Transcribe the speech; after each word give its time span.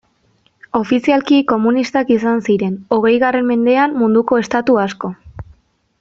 Ofizialki 0.77 1.35
komunistak 1.51 2.09
izan 2.15 2.41
ziren, 2.47 2.73
hogeigarren 2.97 3.47
mendean, 3.53 3.93
munduko 4.01 4.39
estatu 4.45 4.79
asko. 4.89 5.13